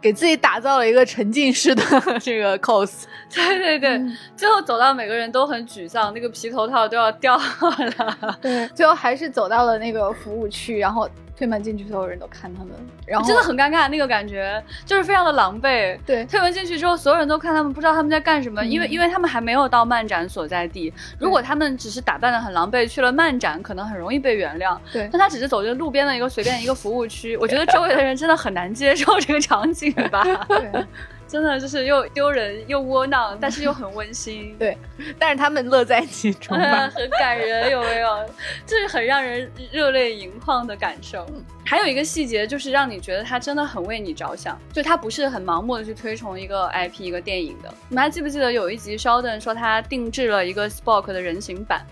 [0.00, 1.82] 给自己打造了一个沉浸式的
[2.20, 3.02] 这个 cos。
[3.34, 4.00] 对对对，
[4.34, 8.38] 最后走到每个人都很沮丧，那个皮头套都要掉了。
[8.40, 12.72] 对， 最后还是走到了那个服务区，然后推门进去，所有人都看他们，
[13.06, 15.96] 然后真的很尴尬，那个感觉就是非常的狼狈。
[16.04, 20.92] 对推门进去之后，所有人都看他们，不知道他们在干什么，因为因为他们还没有到漫展所在地。
[21.18, 24.76] 如果他们只是打扮的很狼狈去了漫展，可能很容易被原谅。
[24.92, 30.24] 对但他只是走进路边的一个随便一个服务区，我觉得周围的人真的很难接受这个场景吧。
[30.48, 30.86] 对。
[31.28, 34.56] 真的就是又丢人又窝囊，但是又很温馨。
[34.58, 34.76] 对
[35.18, 38.26] 但是他们乐在其中嗯， 很感人，有没有？
[38.66, 41.26] 就是很让人热泪盈眶的感受。
[41.66, 47.72] 还有一个细节，就是让你觉得他真的很为你着想，就他不是很盲目的去推崇一个 IP 一个电影的。
[47.90, 51.84] 你们还记不记得有一集 Sheldon 说他定制了一个 Spock 的人形版？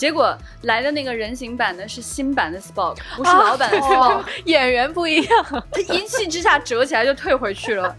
[0.00, 7.94] 结果来的那个人形版的是新版的 Spock，不是老版的 Spock，、演员不一样，他一气之下折起来就退回去了。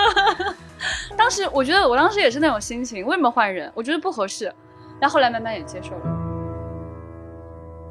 [1.16, 3.72] 当时我觉得我当时也是那种心情，为什么换人？
[3.74, 4.52] 我觉得不合适，
[5.00, 6.02] 但后来慢慢也接受了。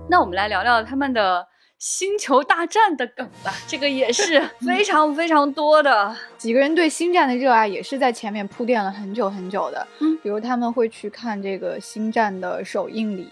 [0.08, 1.44] 那我们来聊聊他们的
[1.80, 6.16] 星球大战的梗吧，这个也是 非常非常多的。
[6.38, 9.88] 几个人对星战的热爱也是在前面铺垫了很久很久的。
[10.00, 13.30] 嗯，比如他们会去看这个星战的首映礼，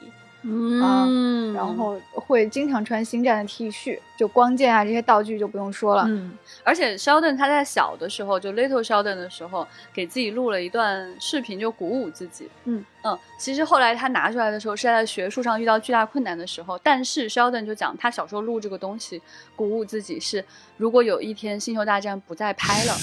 [0.47, 6.03] 嗯然后会经常穿星战的 T 恤，就光剑啊这些道具就不用说了。
[6.07, 12.49] 嗯，而且 Sheldon 他在小的时候，就 Little Sheldon 的时候，给自己录了一段视频，就鼓舞自己。
[12.65, 16.79] 嗯嗯，其实后来他拿出来的时候，是在学术上遇到巨大困难的时候。
[16.83, 19.21] 但是 Sheldon 就讲，他小时候录这个东西，
[19.55, 20.45] 鼓舞自己是，
[20.77, 22.93] 如果有一天《星球大战》不再拍了，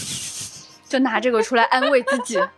[0.89, 2.39] 就拿这个出来安慰自己。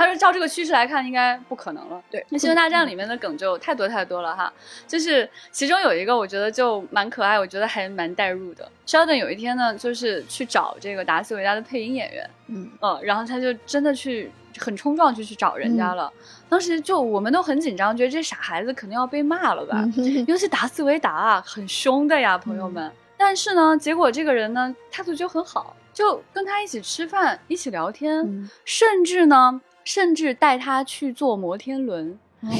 [0.00, 4.50] 他说：“照这个趋势来看，应该不可能了。”对那《星球大战》里面的梗就太多太多了哈。
[4.88, 8.66] 就是其中有一个，我觉得就蛮可爱，我觉得还蛮带入的。
[8.86, 16.10] Sheldon 有一天呢，就是去找这个达斯维达的配音演员，嗯嗯，然后他就真的去很冲撞去去找人家了。
[16.48, 19.84] 当时就我们都很紧张，觉得这傻孩子肯定要被骂了吧？
[19.98, 22.90] 嗯 尤其达斯维达啊，很凶的呀，朋友们。
[23.18, 29.60] 但是呢，结果这个人呢，态度就很好，就跟他一起吃饭，一起聊天，嗯甚至呢，
[29.90, 32.16] 甚至带他去坐摩天轮，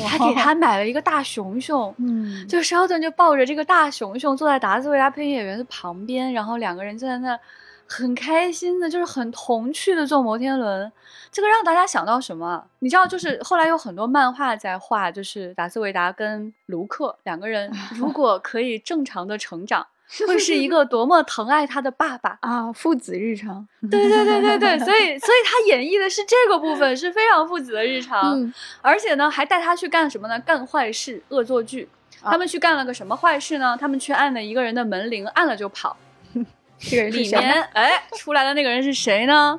[0.08, 1.94] 还给 他买了一个大熊熊。
[1.98, 7.38] 嗯，就 Sheldon 就抱着这个大熊熊坐在达斯维达配音演员的旁边，然后两个人就在那
[7.86, 10.90] 很开心的，就是很童趣的坐摩天轮。
[11.30, 12.66] 这个让大家想到什么啊？
[12.80, 19.86] 你知道，就是后来有很多漫画在画，就是达斯维达跟卢克两个人 如果可以正常的成长，
[20.26, 22.38] 会是一个多么疼爱他的爸爸。
[22.40, 23.66] 啊，父子日常。
[23.90, 30.38] 对对对对对，所以所以他演绎的是这个部分，是非常父子的日常，嗯而且呢，还带他去干什么呢？
[30.40, 31.88] 干坏事、恶作剧。
[32.22, 33.76] 啊他们去干了个什么坏事呢？
[33.80, 35.96] 他们去按了一个人的门铃，按了就跑。
[36.78, 37.30] 这个人里？
[37.30, 39.58] 面哎，出来的那个人是谁呢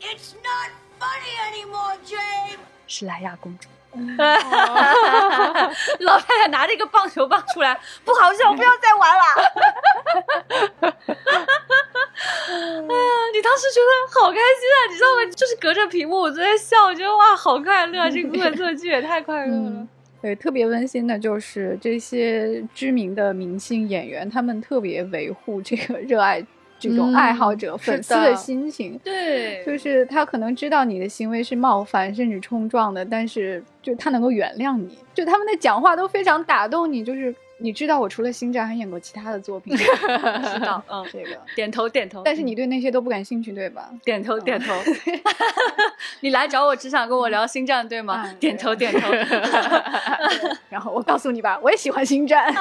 [0.00, 0.70] ？It's not
[1.00, 2.58] funny anymore, James.
[2.86, 3.68] 是莱娅公主。
[6.00, 9.24] 老太太拿着一个棒球棒出来，不好笑，不要再玩了。
[12.16, 12.22] 哎
[12.94, 13.00] 呀，
[13.32, 15.24] 你当时觉得好开心啊，你知道吗？
[15.34, 19.86] 就是隔着屏幕我都在笑，我觉得哇，好快乐，这个恶作剧也太快乐了。
[20.22, 26.44] 对，特别温馨的就是这些知名的明星演员，他们特别维护这个热爱
[26.88, 28.98] 这种嗯爱好者、粉丝的的心情。
[29.02, 37.04] 对，就是他可能知道你的行为是冒犯甚至冲撞的，但是就他能够原谅你，就他们的讲话都非常打动你。
[37.04, 39.84] 就是你知道我除了星战还演过其他的作品， 知
[40.60, 42.22] 道，嗯，这个，点头点头。
[42.24, 43.88] 但是你对那些都不感兴趣，对吧？
[44.04, 44.74] 点头点头，
[46.20, 48.22] 你来找我只想跟我聊星战对吗？
[48.26, 49.12] 嗯点头点头。
[50.68, 52.52] 然后我告诉你吧，我也喜欢星战。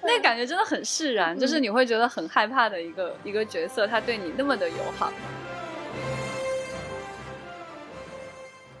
[0.04, 5.12] 那个感觉真的很释然，就是你会觉得很害怕的一个一个角色，他对你那么的友好。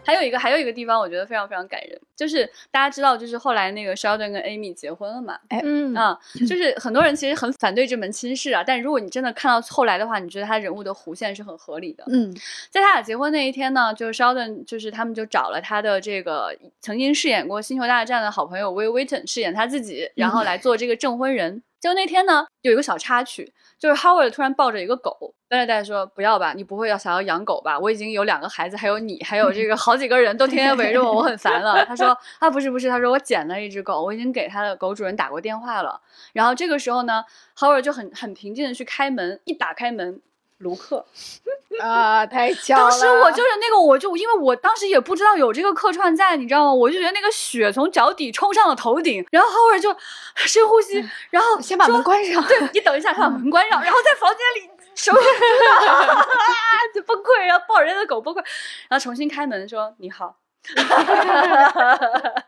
[0.08, 6.18] 还有一个，还有一个地方，我觉得非常非常感人，就是大家知道，就是后来那个 Sheldon 跟 Amy 结婚了嘛，哎嗯啊、
[6.48, 12.04] 就是很多人其实很反对这门亲事啊，但如果你真的看到后来的话，你觉得他人物的弧线是很合理的。
[12.10, 12.34] 嗯
[12.70, 21.62] 在他俩结婚那一天呢，就是 Sheldon，就是他们就找了他的这个曾经饰演过《星球大战》的好朋友 Will Wheaton 饰演他自己，然后来做这个证婚人。
[21.80, 27.78] 就那天呢，有一个小插曲，就是 Howard 突然抱着一个狗，贝莱黛说：“不要吧，你不会要想要养狗吧？
[27.78, 32.08] 我已经有两个孩子，还有你，还有这个好几个人都天天围着我，我很烦了。”他说
[32.40, 36.00] ：“啊，不是不是，他说我捡了一只狗，我已经给他的狗主人打过电话了。”
[36.34, 37.24] 然后这个时候呢
[37.56, 40.20] ，Howard 就很很平静的去开门，一打开门，
[40.58, 41.04] 卢克。
[41.80, 42.82] 啊，太巧了！
[42.82, 46.72] 当时我就是那个，我就因为我当时也不知道有这个客串在，你知道吗？
[46.74, 49.94] 我就觉得那个血从脚底冲上了头顶，然后 Howard 就
[50.34, 52.42] 深呼吸，然后先把门关上。
[52.44, 55.20] 对你等一下，他把门关上，然后在房间里手啊
[56.92, 58.38] 就崩溃，然后抱着人家的狗崩溃，
[58.88, 60.36] 然后重新开门说你好。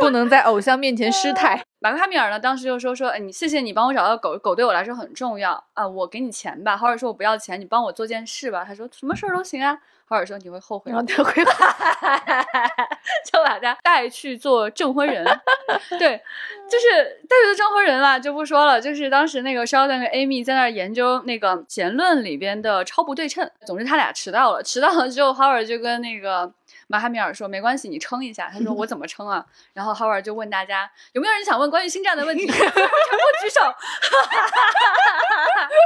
[0.00, 1.62] 不能在偶像面前失态。
[1.82, 6.76] 马克哈米尔呢，当时就说说，哎，你谢谢你帮我找到狗，狗对我来说很重要啊，我给你钱吧。
[6.76, 8.64] 或者说我不要钱，你帮我做件事吧。
[8.66, 9.78] 他说什么事儿都行啊。
[10.06, 11.06] 哈尔说你会后悔的然后。
[11.06, 11.44] 他会
[13.32, 15.24] 就把他带去做证婚人。
[15.98, 16.20] 对，
[16.68, 18.78] 就是带去做证婚人了，就不说了。
[18.78, 23.48] 就是当时那个 Sheldon 和 Amy 在那儿研究那个弦论里边的超不对称。
[23.64, 26.52] 总之他俩迟到了，迟到了之后，Howard 就跟那个。
[26.90, 33.60] 马哈米尔说：“没关系，你撑一下。”他说：“我怎么撑啊？”然后 Howard 就问大家：“有没有人想问关于星战的问题？” 全部举手。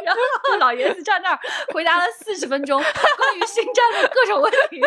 [0.06, 1.38] 然后老爷子站那儿
[1.74, 4.80] 回答了四十分钟关于星战的各种问题。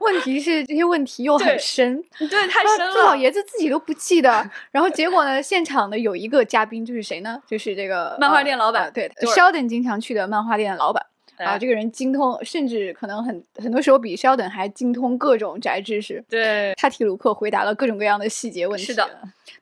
[0.00, 3.02] 问题是这些问题又很深，对，太深了。
[3.04, 4.50] 老爷子自己都不记得。
[4.70, 7.42] 然后结果呢，现场的有一个嘉宾就是谁呢？
[7.46, 11.06] 就是这个漫画店老板呃对就是，Sheldon 经常去的漫画店的老板。
[11.44, 16.24] 啊，哎这个人精通，甚至可能很很多时候比 Sheldon 还精通各种宅知识。
[16.28, 18.84] 对他替卢克回答了各种各样的细节问题。
[18.84, 19.08] 是的，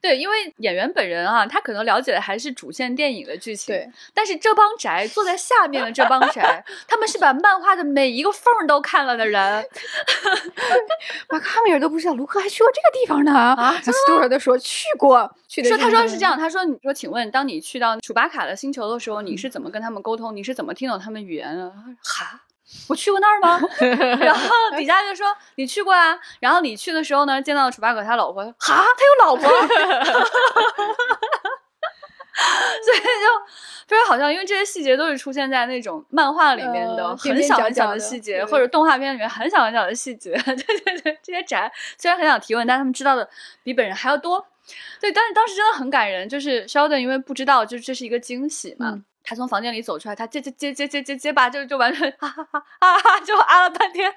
[0.01, 3.75] 对，因为演员本人啊，他可能了解的还是主线电影的剧情。
[3.75, 9.65] 对，但是这帮宅坐在下面的这帮宅， 他们是把漫画的每一个缝儿都看了的人。
[11.29, 13.33] 马克哈米尔都不知道卢克还去过这个地方呢。
[13.33, 20.35] 啊，斯图尔都说去过，去的说他说是是这样，他说你说，请问当你去到楚巴卡的星球的时候，你是怎么跟他们沟通？
[20.35, 21.71] 你是怎么听懂他们语言的？
[22.03, 22.43] 哈。
[22.89, 23.61] 我去过那儿吗？
[24.21, 26.19] 然后底下就说你去过啊。
[26.41, 29.49] 然后你去的时候呢，见到了楚巴可他老婆，哈，他有老婆。
[32.83, 33.05] 所以就
[33.87, 40.33] 非常好笑，因为这些细节都是出现在那种漫画里面的很小很小的细节，或者动画片里面很小很小的细节。
[40.45, 43.29] 对对对，这些宅虽然很想提问，但他们知道的
[43.63, 44.47] 比本人还要多。
[45.01, 48.93] 对，但是当时真的很感人，就是 Sheldon 因为不知道，就这是一个惊喜嘛。
[48.95, 54.13] 嗯他从房间里走出来，他结结结结结结结巴，就就完全 哈哈哈哈哈，就啊了半天，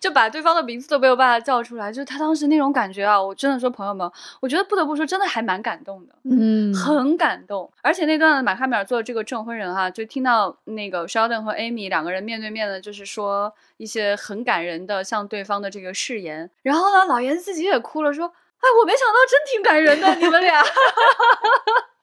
[0.00, 1.92] 就把对方的名字都没有办法叫出来。
[1.92, 6.14] 就是他当时那种感觉啊，我真的说朋友们，我觉得不得不说，真的还蛮感动的。
[6.24, 16.50] 嗯很感动，而且那段马卡米尔做这个证婚人哈、就听到那个 Sheldon 和 Amy 两个人面对面的，就是说一些很感人的向对方的这个誓言。
[16.62, 18.26] 然后呢，老爷子自己也哭了，说
[18.58, 20.62] ：“哎，我没想到，真挺感人的，你们俩。”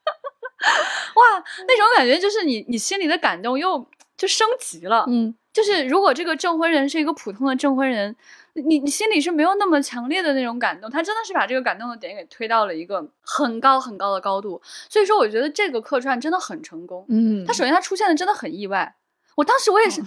[1.14, 3.86] 哇，那种感觉就是你你心里的感动又
[4.16, 8.16] 就升级了，嗯，就是如果这个证婚人是一个普通的证婚人，
[8.54, 14.60] 你你心里是没有那么强烈的那种感动，他真的是把这个感动的点给推到了一个很高很高的高度。
[14.88, 17.04] 所以说，我觉得这个客串真的很成功。
[17.08, 18.96] 嗯他首先他出现的真的很意外，
[19.36, 20.06] 我当时我也是啊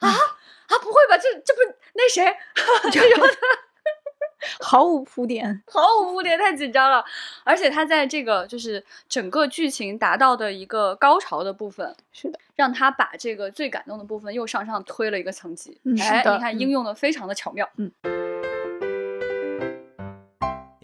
[0.00, 0.78] 啊啊！
[0.80, 1.18] 不会吧？
[1.18, 1.60] 这这不
[1.94, 2.34] 那谁？
[2.90, 3.26] 这种
[4.60, 5.62] 毫无铺垫。
[5.66, 7.04] 毫无铺垫，太紧张了。
[7.44, 15.78] 而且他在这个就是整个剧情达到的一个高潮的部分，是的，让他把这个最感动的部分又上上推了一个层级。
[15.84, 17.68] 嗯哎，是的你看应用的非常的巧妙。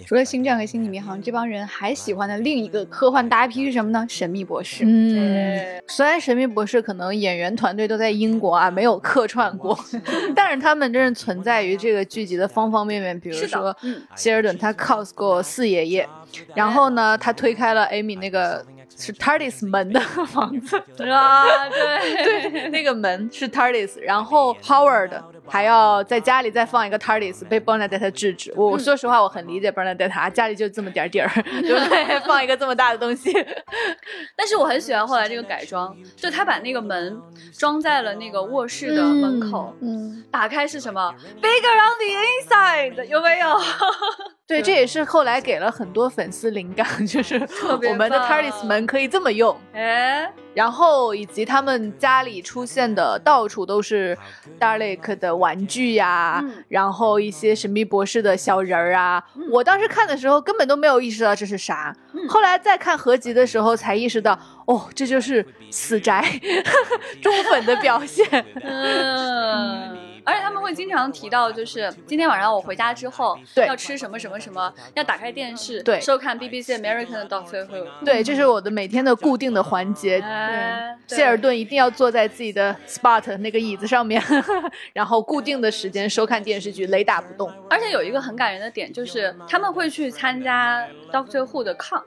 [0.07, 4.05] 除了星战和星际迷航，这帮人还喜欢的另一个科幻大 IP 是什么呢？
[4.09, 4.85] 神秘博士。
[4.87, 9.79] 嗯，虽然《神秘博士》可能演员团队都在英国啊，没有客串过，
[10.37, 13.19] 但是他们真是存在于这个剧集的方方面面。
[13.19, 16.07] 比如说嗯，希尔顿他 cos 过四爷爷，
[16.55, 18.65] 然后呢，他推开了 Amy 那个
[18.97, 20.77] 是 TARDIS 门的 房子，
[21.11, 25.11] 啊， 对对，那个门是 TARDIS，然后 Howard
[25.47, 28.53] 还要在家里再放一个 TARDIS，被 Bernadette 制止。
[28.57, 31.29] 我我说实话，我很理解 Bernadette，啊家里就这么点儿地儿，
[31.61, 32.21] 对不对？
[32.21, 33.33] 放一个这么大的东西，
[34.37, 37.21] 但是我很喜欢后来这个改装，就他把那个门
[37.53, 42.55] 装在了那个卧室的门口，嗯，打开是什么？Bigger on the
[42.97, 43.49] inside，有没有？
[44.47, 47.37] 对，这也是后来给了很多粉丝灵感， 就是
[47.67, 49.57] 我们的棒 TARDIS 门可以这么用。
[49.73, 54.17] 哎，然后以及他们家里出现的到处都是
[54.61, 59.23] Dalek 的玩具呀、嗯然后一些神秘博士的小人儿啊。
[59.51, 66.23] 我当时看的时候根本都没有意识到这是啥，嗯后来再看合集的时候才意识到，哦，这就是死宅
[67.23, 68.27] 忠粉的表现。
[68.63, 69.97] 嗯。
[70.25, 77.87] 而且他们会经常提到，就是今天晚上我回家之后，对要吃什么什么什么，要打开电视，对收看 BBC American 的 Doctor Who。
[78.05, 80.23] 对，这是我的每天的固定的环节。
[81.07, 84.23] 谢尔顿一定要坐在自己的 spot 那个椅子上面，
[84.95, 87.53] 然后固定的时间收看电视剧，雷打不动。
[87.69, 92.03] 而且有一个很感人的点，就是他们会去参加 Doctor Who 的 con，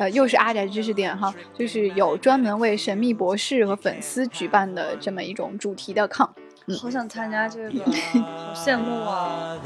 [0.00, 6.34] 呃，又是阿宅知识点哈，就是有专门为神秘博士和粉丝举办的这么一种主题的抗。
[6.80, 7.84] 好想参加这个，
[8.22, 9.58] 好羡慕啊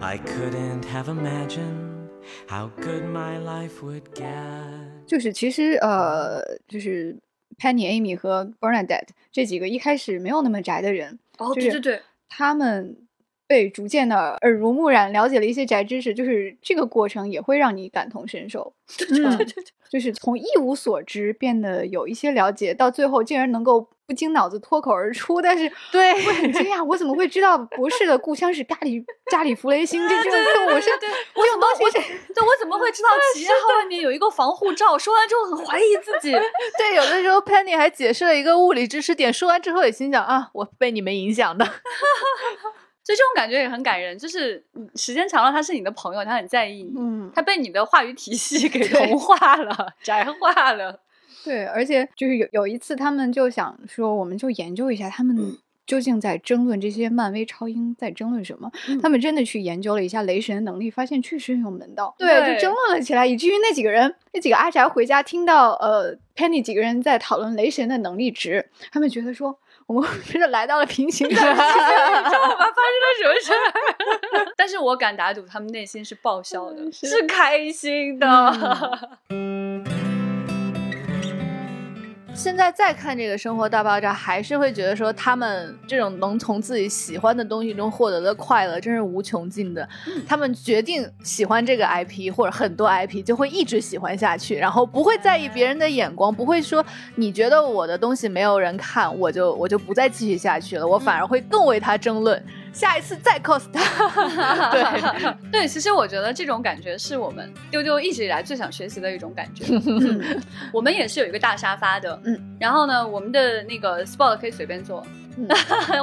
[0.00, 2.08] ！I couldn't have imagined
[2.48, 5.06] how good my life would get.
[5.06, 7.16] 就是其实呃，就是
[7.58, 12.96] Penny、Amy 和 Bernadette 这几个一开始没有那么宅的人，哦，就是对对对，他们
[13.52, 18.72] 被逐渐的耳濡目染，了解了一些宅知识，就是这个过程也会让你感同身受。
[19.12, 19.46] 嗯，
[19.90, 30.00] 就是从一无所知变得有一些了解，到最后竟然能够不经脑子脱口而出，但是对会很惊讶，我怎么会知道博士的故乡是咖喱加里弗雷星？
[30.08, 31.98] 这这这我是对我有东西。
[32.34, 34.96] 对，我怎么会知道 企业号外面有一个防护罩？
[34.96, 36.32] 说完之后很怀疑自己。
[36.78, 41.68] 对，有的时候 Penny 还解释了一个物理知识点，说完之后也心想啊，我被你们影响的。
[43.04, 51.00] 所以这种感觉也很感人，就是嗯时间长了，他是你的朋友，他很在意你，嗯，他被你的话语体系 给同化了、宅化了。
[51.44, 58.70] 对，而且就是有有一次，他们就想说，我们就研究一下他们究竟在争论这些漫威超英在争论什么。
[59.02, 62.14] 他们真的去研究了一下雷神的能力，发现确实很有门道。
[62.16, 69.58] 对，对就争论了起来，以至于那几个人，那几个阿宅回家听到呃 Penny 几个人在讨论雷神的能力值，他们觉得说。
[69.92, 72.56] 我们真的来到了平行的世界，知道吗？
[72.56, 74.52] 发生了什么事儿？
[74.56, 78.26] 但是我敢打赌，他们内心是爆笑的，是开心的。
[82.42, 89.88] 现在再看这个《生活大爆炸》，还是会觉得说他们这种能从自己喜欢的东西中获得的快乐，真是无穷尽的。
[90.26, 96.84] 他们决定喜欢这个 IP 或者很多 IP，就会一直喜欢下去，然后不会在意别人的眼光，不会说
[97.14, 104.70] 你觉得我的东西没有人看，我就我就不再继续下去了，我反而会更为他争论，下一次再 cos 他。
[104.72, 105.34] 对。
[105.52, 109.64] 对，其实我觉得这种感觉是我们丢丢一直以来最想学习的一种感觉。
[109.86, 110.40] 嗯
[110.72, 115.04] 我们也是有一个大沙发的，嗯，然后呢，我们的那个 spot 可以随便坐，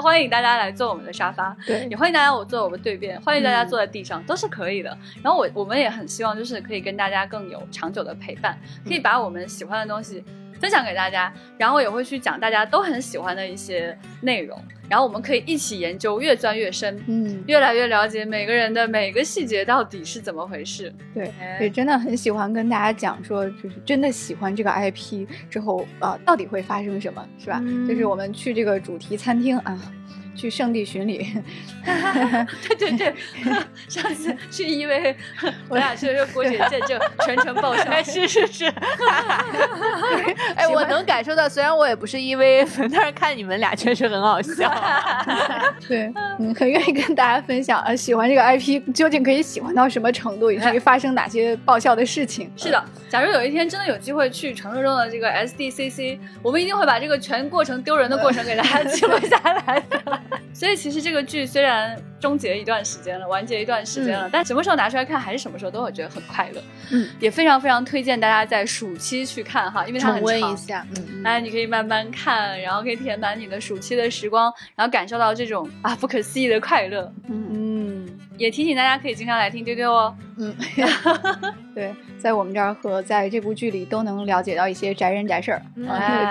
[0.04, 4.96] 欢迎大家来坐我们的沙发，对也欢迎大家我坐我们对面，欢迎大家坐在地上，都是可以的。
[5.24, 8.58] 然后我我们也很希望就是可以跟大家更有长久的陪伴，
[8.88, 10.24] 可以把我们喜欢的东西
[10.60, 20.94] 分享给大家，然后也会去讲大家都很喜欢的一些内容，然后我们可以一起研究，越钻越深，嗯，越来越了解每个人的每个细节到底是怎么回事。
[21.14, 27.60] 对哎，也真的很喜欢跟大家讲说，就是真的喜欢这个 IP 之后啊、到底会发生什么，是吧？
[27.64, 29.80] 嗯就是我们去这个主题餐厅啊。
[30.40, 31.18] 去圣地巡礼，
[31.84, 33.14] 对对对，
[33.90, 35.14] 上次 是因为，
[35.68, 38.02] 我俩去的时候，郭姐见证全程爆笑。
[38.02, 38.66] 是是是，
[40.56, 44.74] 哎，我能感受到，虽然我也不是 EVA 粉，但是看你们俩确实很好笑。
[45.88, 46.10] 对，
[46.40, 52.50] 嗯，很愿意跟大家分享，呃，喜欢这个 IP 究竟可以喜欢到什么程度，以至于发生哪些爆笑的事情。
[52.56, 60.22] 是的，假如有一天真的有机会去传说中的这个 SDCC，我们一定会把这个全过程丢人的过程给大家记录下来的。
[60.54, 66.62] 所以其实这个剧虽然终结一段时间了，完结一段时间了，但什么时候拿出来看，还是什么时候都会觉得很快乐。
[66.92, 77.12] 嗯，也非常非常推荐大家在暑期去看哈，因为它很重温长一下，嗯，哎，你可以慢慢看，然后可以填满你的暑期的时光，然后感受到这种啊不可思议的快乐。
[77.30, 80.16] 嗯嗯，也提醒大家可以经常来听丢丢哦。
[80.38, 80.56] 嗯，
[81.76, 85.62] 对，在我们这儿和在这部剧里都能了解到一些宅人宅事儿，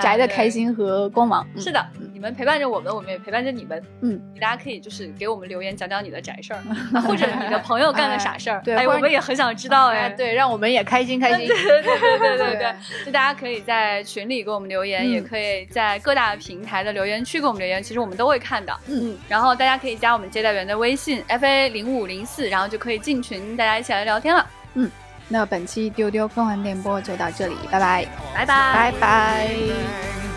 [0.01, 1.47] 宅的开心和光芒。
[1.55, 3.81] 嗯是的，你们陪伴着我们，我们也陪伴着你们。
[4.01, 6.59] 嗯，大家可以就是给我们留言讲讲你的宅事儿，
[7.01, 10.09] 或者你的朋友干的傻事儿， 哎，我们也很想知道呀。
[10.09, 11.47] 对，让我们也开心开心。
[11.47, 12.75] 对对对对对，
[13.05, 18.77] 就大家可以在群里给我们留言，也可以在各大平台的留言区给我们留言，其实我们都会看到。
[18.87, 19.17] 嗯。
[19.29, 24.45] 然后大家可以加我们接待员的微信 fa 零五零四，然后就可以进群，大家一起来聊天了。
[24.73, 24.91] 嗯，
[25.27, 28.05] 那本期丢丢科幻电波就到这里，拜拜，
[28.35, 30.28] 拜拜，拜拜。